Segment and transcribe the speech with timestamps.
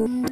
[0.00, 0.29] and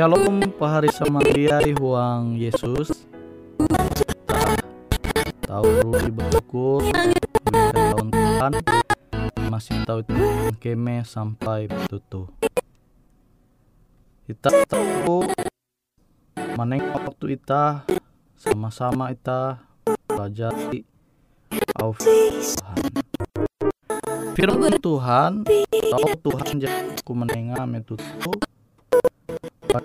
[0.00, 3.04] Shalom pahari samandiai huang Yesus.
[5.44, 6.88] Tahu di bersyukur
[7.52, 8.52] tahun Tuhan.
[9.52, 10.16] Masih tahu itu
[10.56, 12.32] keme sampai tutup.
[14.24, 15.28] Kita tahu.
[16.56, 17.84] Menengok waktu kita
[18.40, 19.60] sama-sama kita
[20.08, 20.80] pelajari
[21.76, 22.76] au Tuhan.
[24.32, 28.32] Firman Tuhan, tahu Tuhan jadi ku menengah metutu.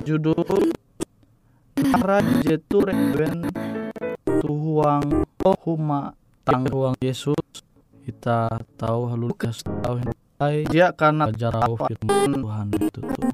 [0.05, 0.69] Judul
[1.81, 3.49] Nara jetu reven
[4.45, 5.25] tuhuang
[5.65, 6.13] huma
[6.45, 7.41] tangguang Yesus
[8.05, 13.33] kita tahu Lukas tahu hentai dia karena jarau firman Tuhan itu tuh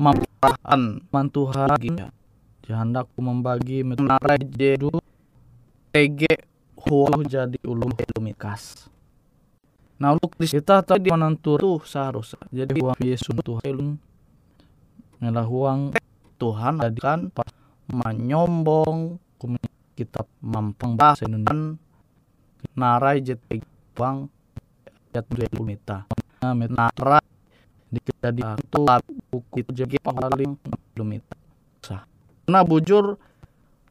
[0.00, 2.08] mamparahan man Tuhan ya
[2.64, 4.88] jahandaku membagi menara jedu
[5.92, 6.48] tege
[6.88, 8.88] huang jadi ulum lumikas
[10.00, 14.00] nah lu kita tadi menentu tuh seharusnya jadi huang Yesus Tuhan
[15.22, 15.80] ngalah huang
[16.42, 17.30] Tuhan kan
[17.86, 19.22] menyombong
[19.94, 21.78] kitab mampang Indonesia
[22.74, 23.38] narai jet
[23.94, 24.26] bang
[25.14, 26.02] jat lumita
[26.42, 27.22] nara
[27.92, 28.80] jadi itu
[29.28, 30.56] buku itu jadi paling
[30.96, 31.36] lumita
[31.84, 32.08] sah.
[32.48, 33.20] Nah bujur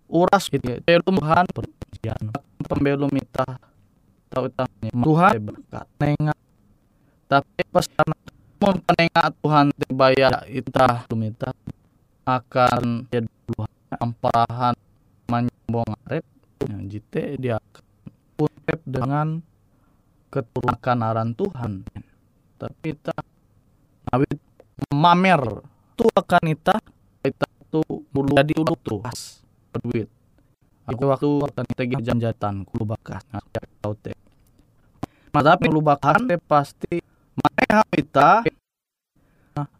[0.10, 2.24] uras gitu Tuhan perjanjian.
[2.66, 3.62] Pembelum ita
[4.34, 6.40] tahu tanya Tuhan berkat nengak
[7.28, 7.86] tapi pas
[8.62, 11.50] mun penengak Tuhan tebaya ita lumita
[12.30, 13.26] akan jadi
[13.98, 14.78] amparahan
[15.26, 16.22] menyombong arep
[16.70, 17.58] ya, jite dia
[18.38, 19.42] urep dengan
[20.30, 21.82] keturunan aran Tuhan.
[22.62, 23.26] Tapi tak
[24.14, 24.38] awit
[24.94, 25.42] mamer
[25.98, 26.78] tu akan ita
[27.26, 27.82] ita tu
[28.14, 29.42] bulu jadi ulu tuas
[29.74, 30.06] berduit.
[30.86, 34.14] Aku waktu akan tegi janjatan kulu bakas ngajak tau teh.
[35.34, 37.11] Nah, tapi kulu bakas teh pasti
[37.42, 38.32] mana ita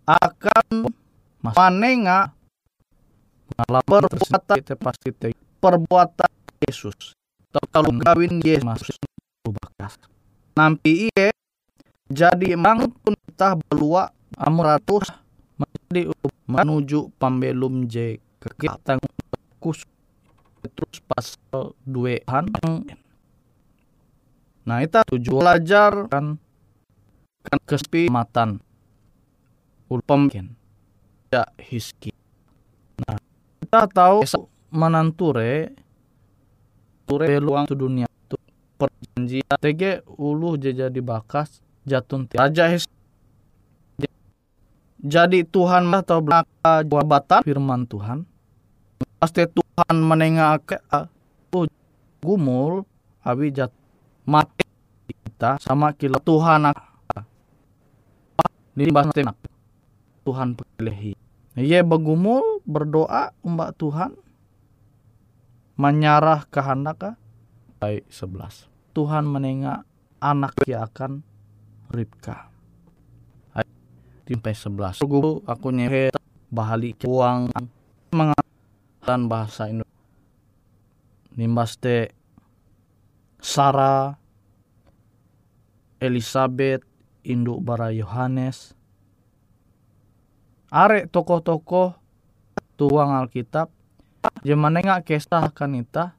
[0.06, 0.90] akan
[1.42, 2.34] manenga
[3.56, 5.28] perbuatan itu pasti te,
[5.62, 6.32] perbuatan
[6.66, 7.14] Yesus.
[7.52, 8.98] Atau kalau kawin Yesus.
[9.42, 9.98] Bakas.
[10.58, 11.34] Nampi iye
[12.12, 15.10] jadi emang pun kita belua amuratus
[15.56, 16.12] menjadi
[16.46, 19.00] menuju pembelum J kegiatan
[19.64, 19.88] kus
[20.62, 22.52] terus pasal dua han
[24.62, 26.38] nah itu tujuh belajar kan
[27.46, 28.62] kan kesepimatan
[29.92, 30.30] ulpem
[31.32, 32.16] ya hiski.
[33.04, 33.20] Nah
[33.64, 34.24] kita tahu
[34.72, 35.76] menanture
[37.08, 38.08] ture luang tu dunia.
[38.32, 38.40] Tu
[38.80, 42.88] perjanjian tege ulu jadi bakas jatun ti raja his
[45.02, 47.42] jadi Tuhan atau belaka jabatan.
[47.42, 48.22] Firman Tuhan.
[49.18, 50.78] Pasti Tuhan menengah ke
[51.50, 51.66] tu
[52.22, 52.86] gumul
[53.26, 53.74] abi jat
[54.30, 54.66] mati
[55.10, 56.70] kita sama kilo Tuhan
[58.78, 59.36] di bahasa
[60.28, 61.14] Tuhan pilihi
[61.60, 64.16] Ia begumul berdoa umbak Tuhan.
[65.76, 67.18] Menyarah kehendak
[67.82, 69.84] baik 11 Tuhan menengah
[70.22, 71.12] anak yang akan
[71.92, 72.52] Ribka
[74.32, 76.08] sampai 11 guru aku nyehe
[76.48, 77.52] bahali uang.
[78.12, 79.92] Mengatakan bahasa Indonesia
[81.36, 82.12] nimbas te
[83.40, 84.20] Sarah
[86.00, 86.84] Elizabeth
[87.26, 88.74] induk bara Yohanes.
[90.72, 91.98] Are tokoh-tokoh
[92.80, 93.70] tuang Alkitab.
[94.46, 96.18] Jaman nengak kisah kanita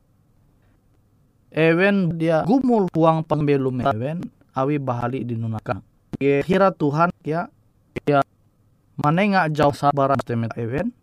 [1.53, 4.25] Ewen dia gumul uang pembelum Ewen
[4.57, 5.85] awi bahali dinunakan
[6.17, 7.53] kira Tuhan ya
[8.09, 8.25] ya
[8.97, 10.97] manenga jauh sabaran temet Ewen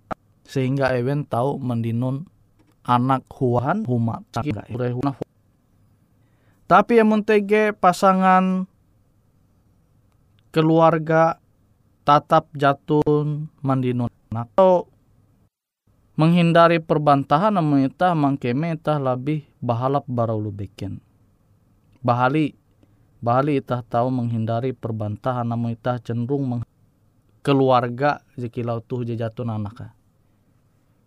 [0.49, 2.25] sehingga Ewen tahu mendinun
[2.81, 4.25] anak huan huma
[6.65, 8.65] tapi yang mentege pasangan
[10.49, 11.37] keluarga
[12.03, 14.89] tatap jatun mandinun atau
[16.17, 20.99] menghindari perbantahan namun itah mangkeme itah lebih bahalap baraulu beken
[22.03, 22.57] bahali
[23.23, 26.61] bahali itah tahu menghindari perbantahan namun itah cenderung meng
[27.45, 29.95] keluarga jekilau tuh jatun anak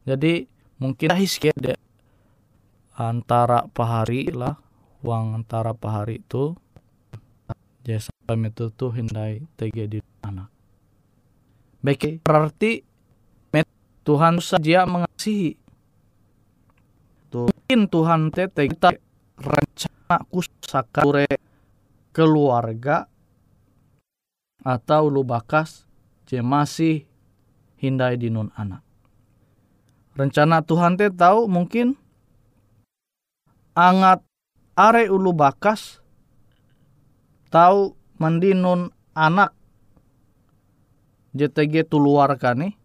[0.08, 0.48] jadi
[0.80, 1.76] mungkin hiske de
[2.96, 4.56] antara pahari lah
[5.02, 6.56] uang antara pahari itu
[8.36, 10.48] jasa itu hindai tege di anak
[11.82, 12.92] baik berarti
[14.02, 15.54] Tuhan saja mengasihi.
[17.32, 18.98] Mungkin Tuhan tete kita
[19.38, 21.30] rencana kusakure
[22.10, 23.06] keluarga
[24.60, 25.86] atau lu bakas
[26.28, 27.06] je masih
[27.80, 28.84] hindai di nun anak
[30.14, 31.98] rencana Tuhan te tahu mungkin
[33.72, 34.22] angat
[34.76, 35.98] are ulu bakas
[37.48, 39.50] tahu mendinun anak.
[41.34, 42.78] JTG tuluar nih.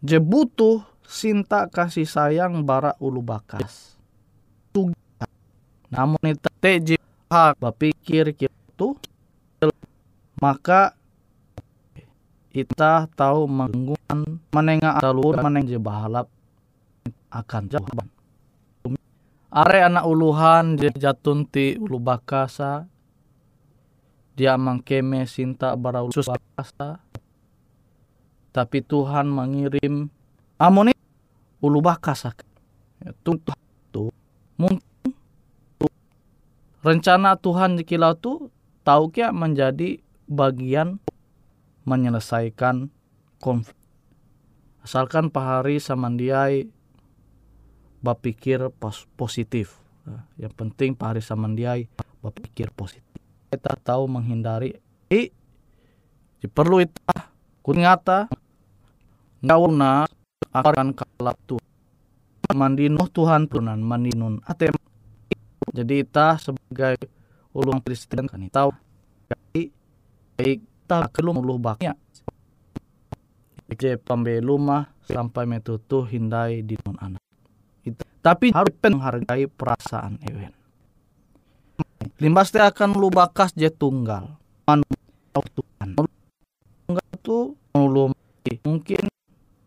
[0.00, 4.00] Je butuh sinta kasih sayang bara ulu bakas.
[5.92, 6.48] Namun itu
[6.80, 6.96] je
[7.28, 7.60] hak.
[7.60, 8.96] Bapikir gitu
[10.42, 10.98] maka
[12.50, 16.26] kita tahu menggunakan menengah alur meneng je bahalap
[17.30, 18.10] akan jawaban
[19.54, 22.90] are anak uluhan dia jatun ti ulu bakasa
[24.32, 27.00] dia mangkeme sinta bara ulu bakasa
[28.52, 30.12] tapi Tuhan mengirim
[30.60, 30.92] amoni
[31.64, 32.36] ulu bakasa.
[33.00, 33.40] Itu
[33.90, 34.12] tuh
[34.60, 34.84] mungkin
[36.84, 38.52] rencana Tuhan di kilau tu
[38.84, 39.98] tahu kia menjadi
[40.28, 41.00] bagian
[41.88, 42.92] menyelesaikan
[43.40, 43.74] konflik.
[44.84, 46.68] Asalkan pahari samandiai
[48.02, 49.80] bapikir pos positif.
[50.02, 51.86] Nah, yang penting pahari samandiai
[52.20, 53.21] bapikir positif
[53.52, 54.80] kita tahu menghindari.
[55.12, 55.28] I
[56.48, 56.96] perlu itu.
[57.60, 58.32] Kunyata
[59.44, 60.08] ngauna.
[60.52, 61.56] Akan kalap tu.
[62.52, 64.72] Mandinuh Tuhan tunan mandinun atem.
[65.72, 67.08] Jadi kita sebagai
[67.56, 68.72] ulung Kristen kan tahu.
[69.32, 69.72] Jadi
[70.36, 71.96] baik kita kelum ulu baknya.
[73.72, 77.24] Je pembelu mah sampai metutu hindai di anak.
[78.20, 80.61] Tapi harus menghargai perasaan ewen
[82.22, 84.38] limbas teh akan lu bakas je tunggal.
[84.62, 84.86] Manu
[85.34, 88.14] Tuhan tunggal tu lu
[88.62, 89.10] mungkin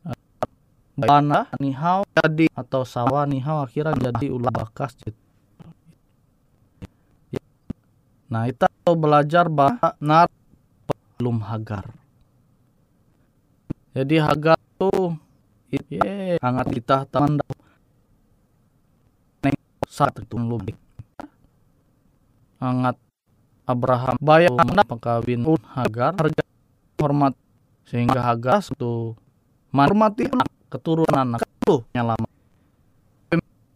[0.08, 0.48] eh,
[0.96, 5.12] bana nihau jadi atau sawah nihau akhirnya jadi ulah bakas je.
[8.26, 10.32] Nah, kita belajar bahwa nar
[11.20, 11.92] belum hagar.
[13.92, 15.16] Jadi hagar tuh
[15.92, 17.36] ye hangat kita taman
[19.44, 19.56] neng
[19.88, 20.85] saat itu lebih
[22.62, 22.96] hangat.
[23.66, 25.42] Abraham bayar mana pengkawin
[25.74, 26.46] hagar harga
[27.02, 27.34] hormat
[27.90, 29.18] sehingga hagar itu
[29.74, 30.30] menghormati
[30.70, 32.30] keturunan anak tuh nyalama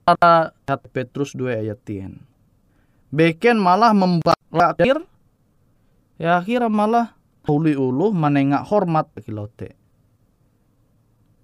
[0.05, 0.53] para
[0.93, 2.21] Petrus 2 ayat 10
[3.09, 5.01] Beken malah membakir
[6.21, 7.17] ya akhirnya malah
[7.49, 9.73] uli ulu menengak hormat kilote.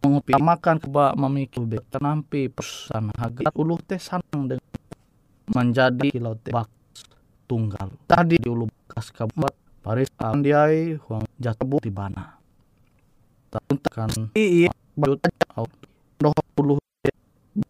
[0.05, 4.69] Mengutamakan keba memikir beken nampi pesan agar ulu teh sanang dengan
[5.49, 6.53] menjadi kilote.
[6.53, 6.69] Bak
[7.45, 7.93] tunggal.
[8.09, 9.53] Tadi di ulu bekas kabuat
[9.85, 12.37] Paris andiai huang jatabu di bana.
[13.89, 14.73] Kan iya.
[14.97, 15.15] Baju
[15.55, 15.67] au
[16.19, 16.75] doh ulu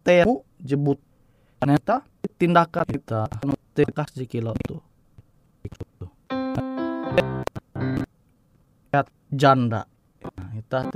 [0.02, 0.98] temu jebut.
[1.62, 2.02] Ternyata
[2.36, 3.28] tindakan kita
[3.76, 4.78] tekas di kilo itu.
[8.90, 9.84] Lihat janda.
[10.26, 10.90] Nah, kita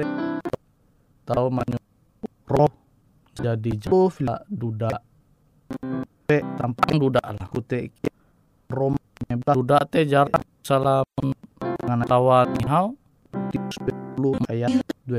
[1.29, 1.79] tahu menyu
[2.51, 2.73] roh
[3.39, 4.11] jadi jauh
[4.51, 4.91] duda.
[6.31, 7.47] Tampang duda lah
[8.71, 8.95] kute rom
[9.27, 12.95] duda teh jarak salah dengan tawa nihau
[13.51, 14.71] di sepuluh ayat
[15.03, 15.19] dua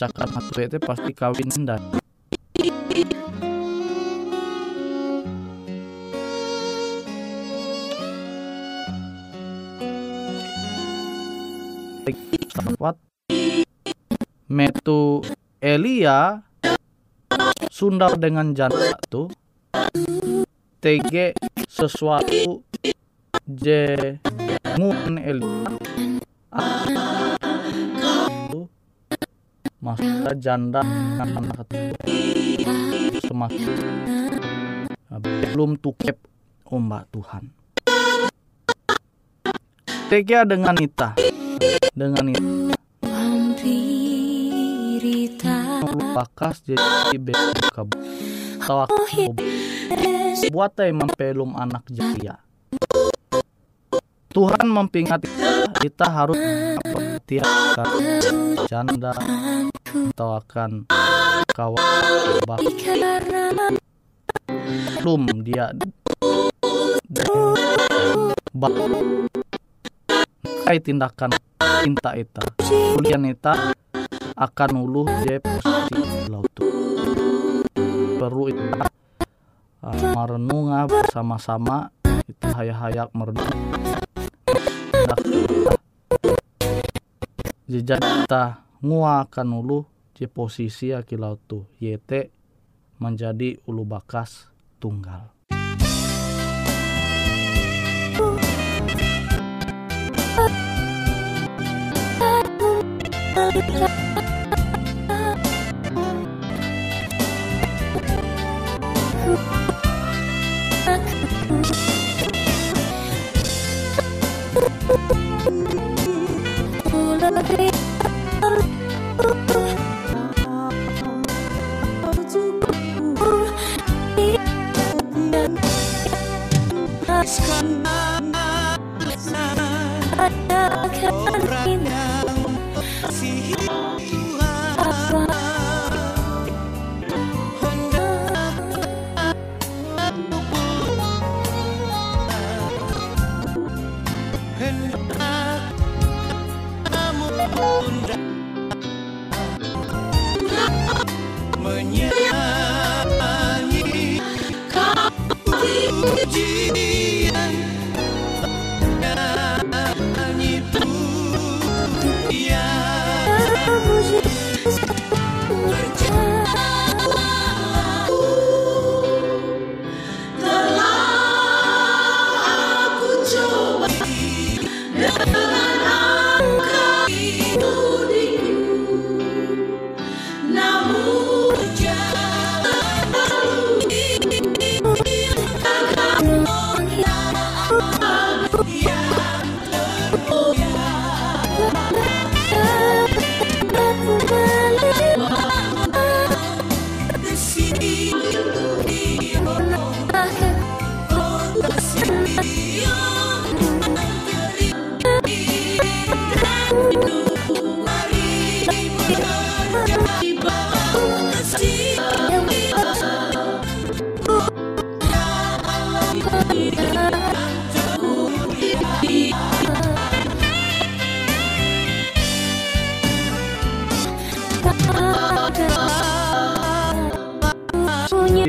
[0.00, 1.80] cakap hatu teh pasti kawin dan.
[12.76, 12.96] Wat
[14.48, 15.20] Metu
[15.60, 16.44] Elia
[17.72, 19.28] Sunda dengan janda tuh
[20.86, 21.34] TG
[21.66, 22.62] sesuatu
[23.42, 23.66] J
[25.18, 25.66] Elia
[28.46, 28.70] Tuh,
[29.82, 30.86] Masa janda
[31.18, 31.66] anak
[33.18, 33.74] semakin
[35.50, 36.22] belum tukep
[36.70, 37.50] ombak Tuhan.
[40.06, 41.18] TG dengan Ita
[41.98, 42.70] dengan itu
[43.02, 44.22] Vampirita
[46.14, 47.90] bakas jadi bekab
[48.62, 49.34] tawa buat
[50.50, 52.38] teh mempelum anak jaya.
[54.30, 55.26] Tuhan mempingati
[55.80, 56.36] kita, harus
[57.24, 57.88] tiapkan
[58.68, 59.16] janda
[60.12, 60.84] atau akan
[61.56, 61.84] kawan
[65.00, 65.72] belum dia
[68.52, 68.72] bak
[70.66, 71.30] kai tindakan
[71.80, 72.44] cinta eta.
[72.66, 73.72] Kuliah eta
[74.36, 75.40] akan uluh je
[76.28, 76.50] laut.
[78.16, 78.64] Perlu itu
[79.86, 80.66] Ah, uh, merenung
[81.14, 83.46] sama-sama kita hayak-hayak merenung
[87.70, 92.34] jejak kita nguakan ulu di posisi akilau tu yete
[92.98, 94.50] menjadi ulu bakas
[94.82, 95.30] tunggal.
[103.66, 103.95] Thank.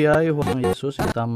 [0.07, 1.27] Dia Tuhan Yesus kita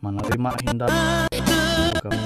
[0.00, 0.88] menerima hindat
[2.00, 2.16] Tuhan.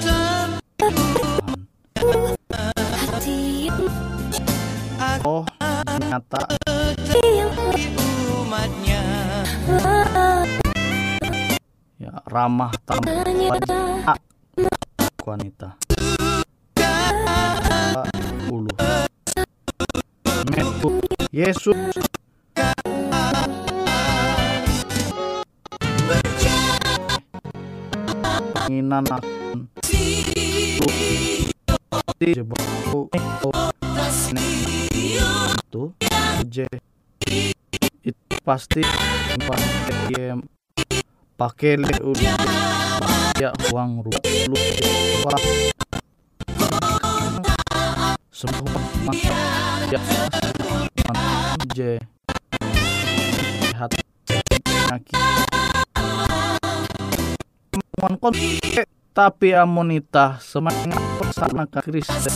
[5.27, 5.43] Oh,
[6.07, 6.47] nyata
[11.99, 14.20] ya ramah tamah wanita.
[21.40, 21.72] Yesus.
[28.53, 29.64] Penginan akan
[32.20, 33.48] di jebaku itu
[38.05, 38.85] itu pasti
[39.40, 40.37] pakai
[41.40, 41.72] pakai
[43.40, 45.40] ya uang rupiah
[48.29, 48.76] semua
[49.88, 50.00] ya
[58.01, 58.33] Mon kon
[59.11, 62.33] tapi amonita semangat persana ke Kristen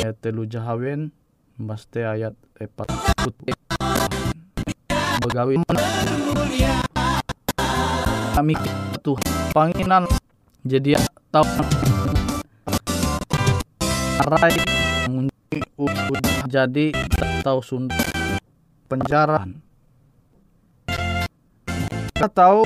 [0.00, 1.12] eh, telu jahawen
[2.00, 2.88] ayat epat
[5.20, 5.60] begawi
[8.32, 8.56] kami
[9.04, 9.16] tuh
[9.52, 10.08] panginan
[10.64, 10.96] jadi
[11.28, 11.44] tahu
[14.28, 14.56] rai
[15.08, 16.96] mengunci udah jadi
[17.44, 17.96] tahu Sunda
[18.88, 19.44] penjara
[22.22, 22.62] kita tahu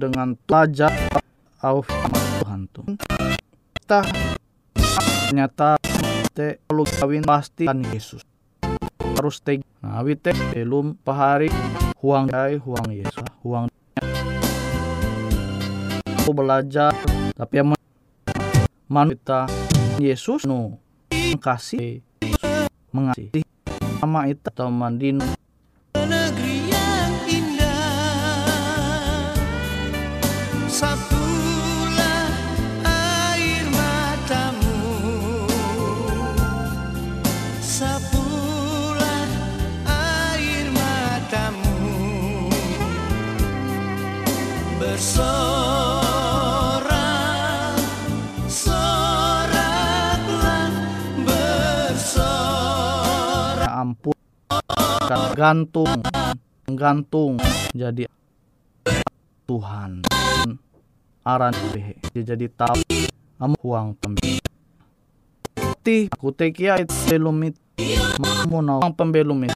[0.00, 0.88] dengan pelajar
[1.60, 2.86] au firman Tuhan tuh.
[3.76, 4.00] Kita
[5.28, 5.76] ternyata
[6.32, 8.24] te kawin pasti kan Yesus.
[9.20, 11.52] Harus te nah wite belum pahari
[12.00, 13.68] huang dai huang Yesus huang
[16.08, 16.96] aku belajar
[17.36, 17.76] tapi yang
[18.88, 19.44] manusia
[20.00, 20.80] Yesus nu
[21.44, 22.00] kasih
[22.88, 23.44] mengasihi
[24.00, 25.20] sama itu atau mandin
[25.92, 28.48] negeri yang indah
[30.72, 32.32] sapulah
[32.80, 34.80] air matamu.
[37.60, 38.19] Sapulah
[55.10, 55.88] kan gantung
[56.68, 57.40] gantung
[57.72, 58.04] jadi
[59.48, 60.04] Tuhan.
[61.24, 61.56] Aran
[62.12, 62.84] Dia jadi tahu
[63.40, 64.36] am huang pembelum
[65.80, 67.56] ti aku tekia itu belum
[68.52, 69.48] mau nawang pembelum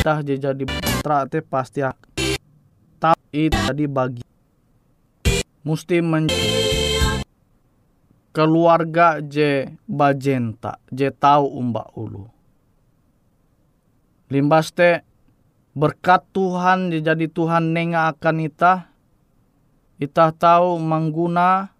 [0.00, 1.84] tah jadi putra teh pasti
[3.34, 4.22] itu tadi bagi.
[5.62, 6.26] Mesti men
[8.32, 10.78] keluarga je bajenta.
[10.88, 12.26] Je tahu umba ulu.
[14.32, 15.04] Limbas teh
[15.76, 18.88] berkat Tuhan jadi Tuhan nenga akan ita.
[20.00, 21.70] Ita tahu mangguna.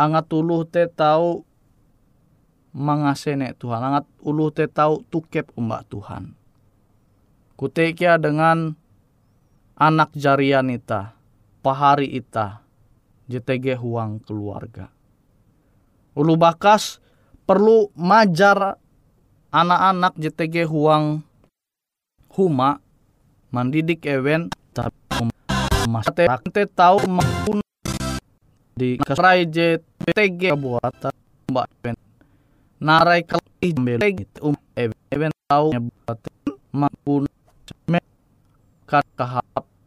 [0.00, 1.44] Angat uluh teh tahu
[2.72, 3.80] mangasene Tuhan.
[3.80, 6.32] Angat uluh teh tahu tukep umba Tuhan.
[7.56, 8.79] Kutekia dengan
[9.80, 11.16] anak jarian ita
[11.64, 12.60] pahari ita
[13.32, 14.92] JTG huang keluarga.
[16.12, 17.00] Ulu bakas
[17.48, 18.76] perlu majar
[19.48, 21.24] anak-anak JTG huang
[22.36, 22.76] huma
[23.48, 25.32] mendidik ewen tapi
[25.88, 26.04] mas
[26.76, 27.64] tahu maupun
[28.76, 30.92] di keserai JTG buat
[31.48, 31.96] mbak ewen.
[32.80, 34.00] Narai kali jembel
[34.44, 36.20] um ewen tahu buat
[36.68, 37.24] maupun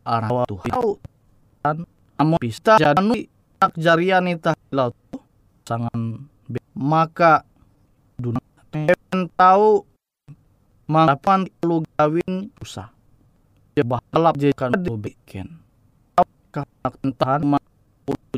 [0.03, 1.77] kat kahap arah Tuhan.
[2.19, 4.93] Amo bisa jadi anak jarian ita laut
[5.63, 6.27] sangan
[6.75, 7.47] maka
[8.19, 8.93] dunia
[9.39, 9.87] tahu
[10.85, 12.91] mangkapan lu gawin usah
[13.79, 15.63] jebah kelap jekan bikin.
[16.53, 17.57] Kanak tahan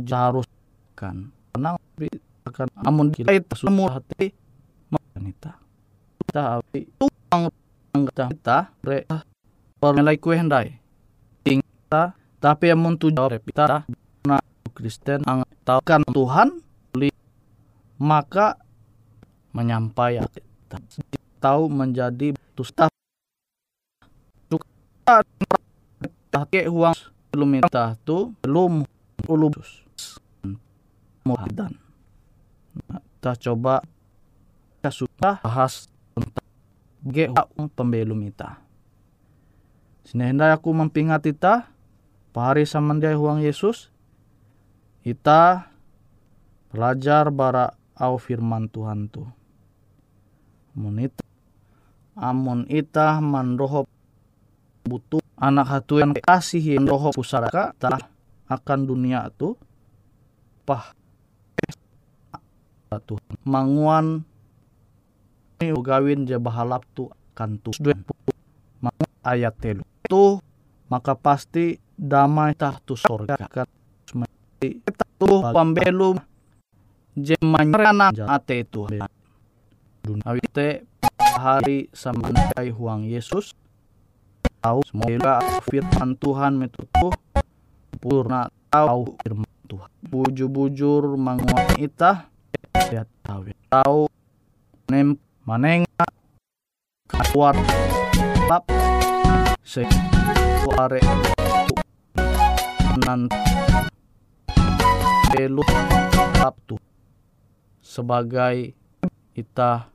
[0.08, 0.48] harus
[0.96, 1.36] kan?
[1.52, 1.76] Tenang
[2.46, 4.30] akan amun kita itu semua hati
[5.18, 5.58] wanita
[6.22, 7.50] kita api tuang
[8.14, 9.10] kita kita re
[9.82, 10.78] permelai kue hendai
[11.86, 13.86] kita tapi amun tujuh kita
[14.26, 14.42] na
[14.74, 16.50] Kristen ang tahukan Tuhan
[18.02, 18.58] maka
[19.54, 20.26] menyampaikan
[21.38, 22.90] tahu menjadi tusta
[26.34, 26.98] take uang
[27.30, 28.82] belum minta tu belum
[29.30, 29.86] ulus
[31.22, 31.78] muhadan
[33.22, 33.86] kita coba.
[34.82, 36.46] Kita sudah bahas tentang
[37.06, 37.26] ge
[37.74, 38.66] pembelum ita
[40.06, 41.66] sini hendak aku mempingat ita
[42.36, 43.88] pahari samandiai huang Yesus
[45.08, 45.72] ita
[46.76, 49.24] belajar bara au firman Tuhan tu.
[50.76, 51.24] Amun ita,
[52.20, 53.88] amun ita mandoho
[54.84, 58.12] butuh anak hatu yang kasih yang roho pusaraka tak
[58.52, 59.56] akan dunia tu
[60.68, 60.92] pah
[63.08, 63.16] tu
[63.48, 64.28] manguan
[65.64, 67.72] ini gawin je bahalap tu kan tu.
[68.84, 69.84] Manguan ayat telu.
[70.12, 70.24] Tu
[70.92, 73.36] maka pasti damai tah tu sorga.
[73.50, 73.66] Kan
[75.16, 76.20] tu pambelum
[77.16, 78.84] jemanyana ate itu
[80.04, 80.84] dunia te
[81.20, 83.56] hari samantai huang Yesus.
[84.62, 87.14] Tahu semoga firman Tuhan metutup.
[88.02, 89.90] Purna tahu firman Tuhan.
[90.06, 92.30] Bujur-bujur manguat ita
[92.90, 93.50] ya tahu.
[93.70, 94.10] Tahu
[94.90, 96.06] nem manenga
[97.34, 97.58] kuat
[98.50, 98.66] lap.
[99.66, 99.86] Se
[100.66, 100.98] suare
[103.06, 103.38] nanti
[105.30, 105.62] pelu
[106.42, 106.82] Sabtu
[107.86, 108.74] sebagai
[109.38, 109.94] ita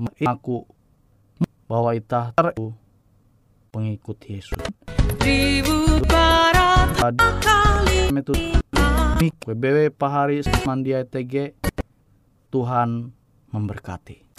[0.00, 0.64] mengaku
[1.68, 2.72] bahwa ita tahu
[3.68, 4.56] pengikut Yesus.
[5.20, 8.56] Ribut barat Tadi kali metode
[9.20, 11.52] PBW Pahari Mandia TG
[12.48, 13.12] Tuhan
[13.52, 14.31] memberkati.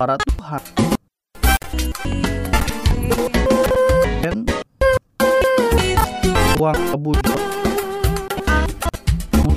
[0.00, 0.62] Para Tuhan.
[4.24, 4.48] Dan
[6.56, 7.12] uang kebu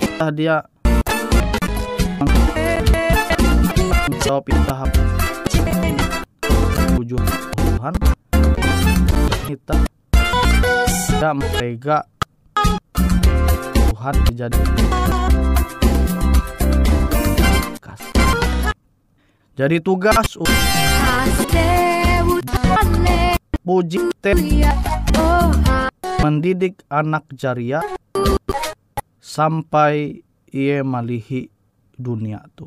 [0.03, 0.59] kita dia
[4.19, 4.91] jawab tahap
[6.91, 7.19] tujuh
[7.55, 7.93] Tuhan.
[9.47, 9.75] Kita
[11.07, 12.03] tidak mereka
[13.95, 14.59] Tuhan menjadi
[19.53, 20.33] jadi tugas
[23.61, 24.01] puji
[26.25, 27.85] mendidik anak jaria
[29.21, 31.53] sampai ia malihi
[31.93, 32.65] dunia tu.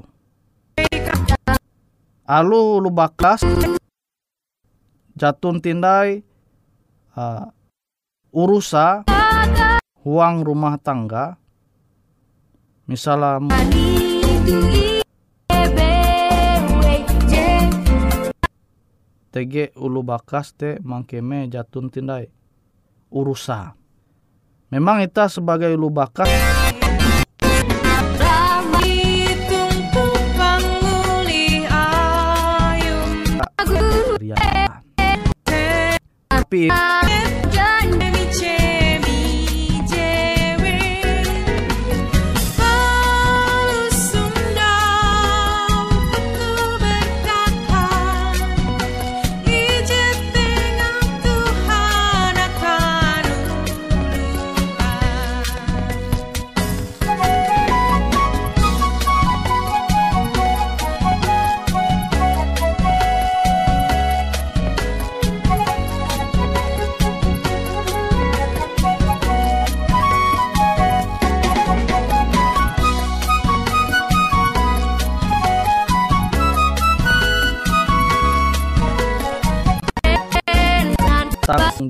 [2.27, 3.43] Alu lu bakas
[5.19, 6.23] jatun tindai
[7.19, 7.51] uh,
[8.31, 9.07] urusa
[10.07, 11.39] huang rumah tangga
[12.87, 13.43] misalnya
[19.37, 22.25] TG ulu bakas te mangkeme jatun tindai.
[23.13, 23.77] Urusa.
[24.73, 26.25] Memang kita sebagai ulu bakas.
[36.33, 36.73] Tapi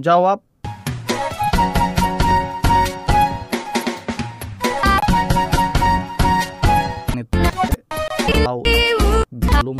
[0.07, 0.39] jawab
[9.35, 9.77] belum.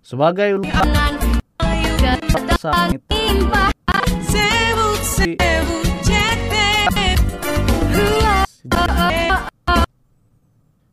[0.00, 0.56] Sebagai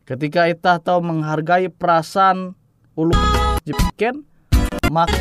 [0.03, 2.51] ketika kita tahu menghargai perasaan
[2.99, 3.15] ulu
[3.65, 4.21] jiken
[4.93, 5.17] maka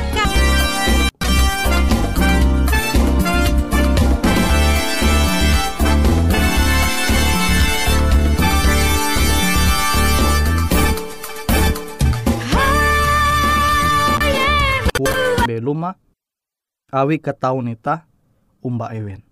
[15.49, 15.97] belum mah
[16.93, 18.05] awi ketahuan ita
[18.61, 19.25] umba ewen.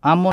[0.00, 0.32] Amon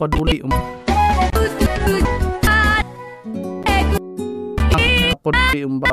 [0.00, 0.48] peduli um
[5.20, 5.92] peduli umba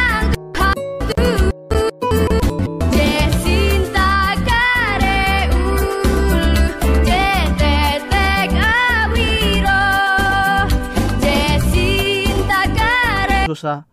[13.47, 13.83] susah.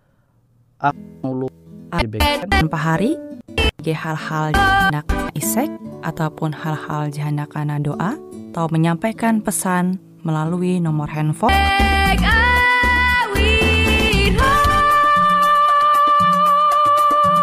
[2.50, 3.18] Tanpa hari
[3.82, 5.70] hal-hal jahanak isek
[6.06, 8.18] ataupun hal-hal jahanak kana doa
[8.54, 11.50] atau menyampaikan pesan melalui nomor handphone.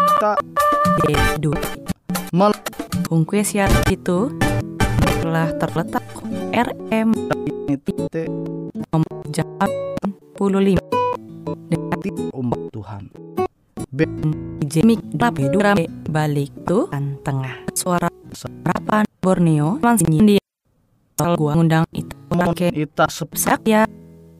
[0.08, 0.32] Kita
[1.04, 1.52] D2
[2.32, 2.56] mel
[3.12, 4.32] Hungkue siaran itu
[5.20, 6.00] telah terletak
[6.56, 7.12] RM
[7.84, 8.24] tite
[9.28, 9.44] jam
[10.40, 10.80] 15
[12.32, 13.12] umba Tuhan
[14.64, 15.76] Jemik dape dura
[16.08, 16.88] balik tuh
[17.20, 17.68] tengah.
[17.76, 20.41] Suara serapan Borneo dia
[21.22, 23.86] soal gua ngundang itu mungkin ita sep sak ya.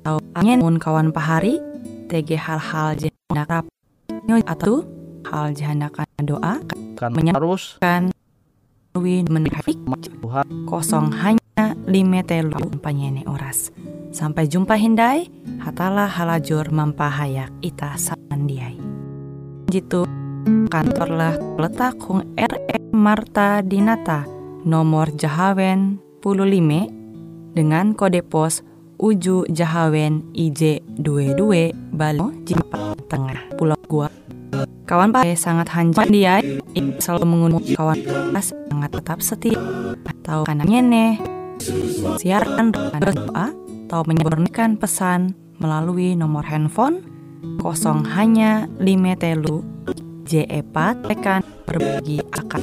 [0.02, 1.62] Atau angin mun kawan pahari
[2.10, 3.64] TG hal-hal jahanak rap.
[4.50, 4.82] Atau
[5.30, 5.94] hal jahanak
[6.26, 6.58] doa.
[6.98, 7.78] Kan Menyam- harus.
[7.78, 8.10] kan
[8.92, 9.80] Wi menafik
[10.68, 13.72] kosong hanya lima telu panyene oras.
[14.12, 15.32] Sampai jumpa hindai
[15.64, 18.76] hatalah halajur mampahayak ita samandiai
[19.72, 20.04] jitu
[20.68, 24.28] kantorlah letak hung RM Marta Dinata
[24.68, 26.11] nomor Jahawen 15
[27.52, 28.62] dengan kode pos
[29.02, 34.06] Uju Jahawen IJ22 Bali Jimpa Tengah Pulau Gua.
[34.86, 36.38] Kawan Pak sangat hanjam dia
[37.02, 37.98] selalu mengundang kawan
[38.30, 39.58] pas sangat tetap setia.
[40.06, 41.18] Atau karena nyene
[42.22, 43.50] siaran doa
[43.90, 47.02] atau menyebarkan pesan melalui nomor handphone
[47.58, 49.66] kosong hanya lima telu
[50.30, 52.62] J4 tekan berbagi akan